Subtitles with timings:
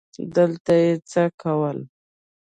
[0.35, 1.77] دلته یې څه کول؟